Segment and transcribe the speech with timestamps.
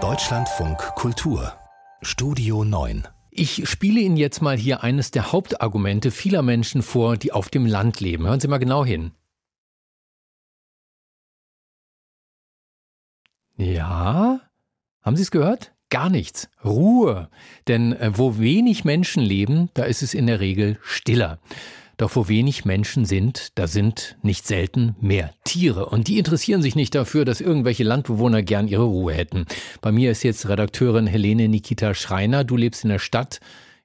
[0.00, 1.52] Deutschlandfunk Kultur
[2.00, 7.32] Studio 9 ich spiele Ihnen jetzt mal hier eines der Hauptargumente vieler Menschen vor, die
[7.32, 8.26] auf dem Land leben.
[8.26, 9.12] Hören Sie mal genau hin.
[13.56, 14.40] Ja?
[15.02, 15.72] Haben Sie es gehört?
[15.90, 16.48] Gar nichts.
[16.64, 17.30] Ruhe.
[17.66, 21.40] Denn äh, wo wenig Menschen leben, da ist es in der Regel stiller.
[21.98, 25.86] Doch wo wenig Menschen sind, da sind nicht selten mehr Tiere.
[25.86, 29.46] Und die interessieren sich nicht dafür, dass irgendwelche Landbewohner gern ihre Ruhe hätten.
[29.80, 32.44] Bei mir ist jetzt Redakteurin Helene Nikita Schreiner.
[32.44, 33.40] Du lebst in der Stadt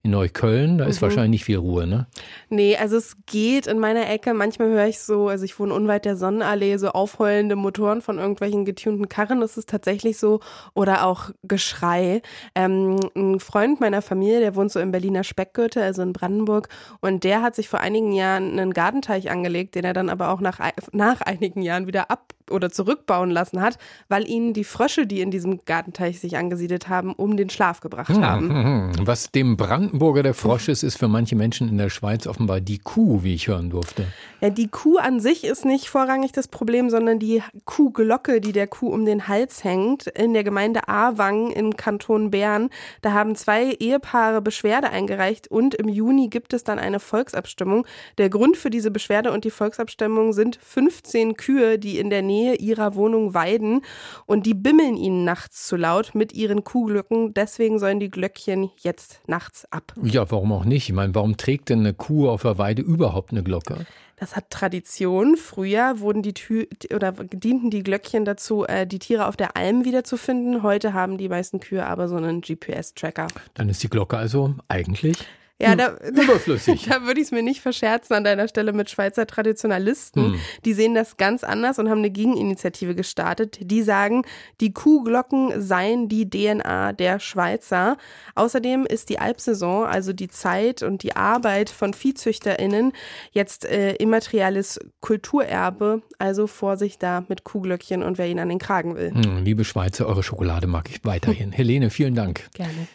[0.05, 1.03] in Neukölln, da ist mhm.
[1.03, 2.07] wahrscheinlich nicht viel Ruhe, ne?
[2.49, 4.33] Nee, also es geht in meiner Ecke.
[4.33, 8.65] Manchmal höre ich so, also ich wohne unweit der Sonnenallee, so aufheulende Motoren von irgendwelchen
[8.65, 9.39] getunten Karren.
[9.39, 10.41] Das ist tatsächlich so.
[10.73, 12.21] Oder auch Geschrei.
[12.53, 16.67] Ähm, ein Freund meiner Familie, der wohnt so im Berliner Speckgürtel, also in Brandenburg.
[16.99, 20.41] Und der hat sich vor einigen Jahren einen Gartenteich angelegt, den er dann aber auch
[20.41, 20.59] nach,
[20.91, 25.31] nach einigen Jahren wieder ab oder zurückbauen lassen hat, weil ihnen die Frösche, die in
[25.31, 28.49] diesem Gartenteich sich angesiedelt haben, um den Schlaf gebracht hm, haben.
[28.49, 29.07] Hm, hm.
[29.07, 32.77] Was dem Brandenburger der Frosch ist, ist für manche Menschen in der Schweiz offenbar die
[32.77, 34.05] Kuh, wie ich hören durfte.
[34.41, 38.67] Ja, die Kuh an sich ist nicht vorrangig das Problem, sondern die Kuhglocke, die der
[38.67, 42.69] Kuh um den Hals hängt, in der Gemeinde Aarwangen im Kanton Bern.
[43.01, 47.87] Da haben zwei Ehepaare Beschwerde eingereicht und im Juni gibt es dann eine Volksabstimmung.
[48.17, 52.42] Der Grund für diese Beschwerde und die Volksabstimmung sind 15 Kühe, die in der Nähe
[52.43, 53.81] Nähe ihrer Wohnung weiden
[54.25, 57.33] und die bimmeln ihnen nachts zu laut mit ihren Kuhglöcken.
[57.33, 59.93] Deswegen sollen die Glöckchen jetzt nachts ab.
[60.01, 60.89] Ja, warum auch nicht?
[60.89, 63.85] Ich meine, warum trägt denn eine Kuh auf der Weide überhaupt eine Glocke?
[64.17, 65.37] Das hat Tradition.
[65.37, 69.85] Früher wurden die Tü oder dienten die Glöckchen dazu, äh, die Tiere auf der Alm
[69.85, 70.63] wiederzufinden.
[70.63, 73.27] Heute haben die meisten Kühe aber so einen GPS-Tracker.
[73.53, 75.25] Dann ist die Glocke also eigentlich
[75.61, 76.87] ja, hm, da, überflüssig.
[76.89, 80.33] Da, würde ich es mir nicht verscherzen an deiner Stelle mit Schweizer Traditionalisten.
[80.33, 80.39] Hm.
[80.65, 83.59] Die sehen das ganz anders und haben eine Gegeninitiative gestartet.
[83.61, 84.23] Die sagen,
[84.61, 87.97] die Kuhglocken seien die DNA der Schweizer.
[88.35, 92.91] Außerdem ist die Alpsaison, also die Zeit und die Arbeit von ViehzüchterInnen,
[93.31, 96.01] jetzt äh, immaterielles Kulturerbe.
[96.17, 99.11] Also Vorsicht da mit Kuhglöckchen und wer ihn an den Kragen will.
[99.13, 101.51] Hm, liebe Schweizer, eure Schokolade mag ich weiterhin.
[101.53, 102.49] Helene, vielen Dank.
[102.53, 102.87] Gerne.